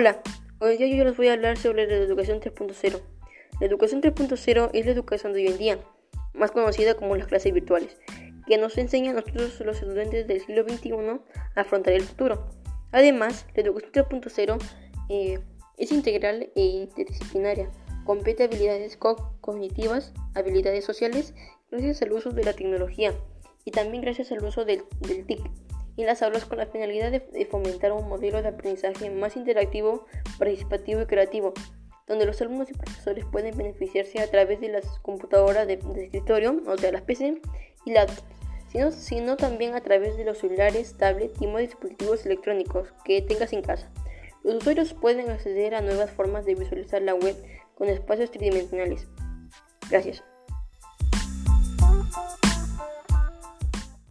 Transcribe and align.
Hola, 0.00 0.22
hoy 0.60 0.76
día 0.76 0.86
yo 0.86 1.02
les 1.02 1.16
voy 1.16 1.26
a 1.26 1.32
hablar 1.32 1.56
sobre 1.58 1.88
la 1.88 1.94
educación 1.96 2.40
3.0. 2.40 3.00
La 3.58 3.66
educación 3.66 4.00
3.0 4.00 4.70
es 4.72 4.86
la 4.86 4.92
educación 4.92 5.32
de 5.32 5.40
hoy 5.40 5.48
en 5.48 5.58
día, 5.58 5.78
más 6.34 6.52
conocida 6.52 6.94
como 6.94 7.16
las 7.16 7.26
clases 7.26 7.52
virtuales, 7.52 7.96
que 8.46 8.58
nos 8.58 8.78
enseña 8.78 9.10
a 9.10 9.14
nosotros 9.14 9.58
los 9.58 9.82
estudiantes 9.82 10.28
del 10.28 10.40
siglo 10.40 10.62
XXI 10.62 10.92
a 11.56 11.60
afrontar 11.60 11.94
el 11.94 12.02
futuro. 12.02 12.48
Además, 12.92 13.44
la 13.56 13.62
educación 13.64 14.06
3.0 14.06 14.58
eh, 15.08 15.40
es 15.78 15.90
integral 15.90 16.48
e 16.54 16.62
interdisciplinaria, 16.62 17.68
compete 18.04 18.44
habilidades 18.44 18.96
cognitivas, 18.96 20.12
habilidades 20.36 20.84
sociales, 20.84 21.34
gracias 21.72 22.02
al 22.02 22.12
uso 22.12 22.30
de 22.30 22.44
la 22.44 22.52
tecnología 22.52 23.14
y 23.64 23.72
también 23.72 24.04
gracias 24.04 24.30
al 24.30 24.44
uso 24.44 24.64
del, 24.64 24.84
del 25.00 25.26
TIC 25.26 25.40
en 26.02 26.06
las 26.06 26.22
aulas 26.22 26.44
con 26.44 26.58
la 26.58 26.66
finalidad 26.66 27.10
de, 27.10 27.46
fomentar 27.46 27.92
un 27.92 28.08
modelo 28.08 28.40
de 28.42 28.48
aprendizaje 28.48 29.10
más 29.10 29.36
interactivo, 29.36 30.06
participativo 30.38 31.02
y 31.02 31.06
creativo, 31.06 31.54
donde 32.06 32.26
los 32.26 32.40
alumnos 32.40 32.70
y 32.70 32.74
profesores 32.74 33.24
pueden 33.30 33.56
beneficiarse 33.56 34.20
a 34.20 34.30
través 34.30 34.60
de 34.60 34.68
las 34.68 34.86
computadoras 35.00 35.66
de, 35.66 35.74
escritorio, 35.74 36.62
o 36.66 36.78
sea, 36.78 36.92
las 36.92 37.02
PC 37.02 37.40
y 37.84 37.92
laptops, 37.92 38.24
sino, 38.70 38.90
sino 38.92 39.36
también 39.36 39.74
a 39.74 39.80
través 39.80 40.16
de 40.16 40.24
los 40.24 40.38
celulares, 40.38 40.96
tablets 40.96 41.40
y 41.40 41.46
más 41.46 41.62
dispositivos 41.62 42.24
electrónicos 42.26 42.92
que 43.04 43.22
tengas 43.22 43.52
en 43.52 43.62
casa. 43.62 43.90
Los 44.44 44.56
usuarios 44.56 44.94
pueden 44.94 45.30
acceder 45.30 45.74
a 45.74 45.80
nuevas 45.80 46.10
formas 46.10 46.46
de 46.46 46.54
visualizar 46.54 47.02
la 47.02 47.14
web 47.14 47.36
con 47.74 47.88
espacios 47.88 48.30
tridimensionales. 48.30 49.08
Gracias. 49.90 50.22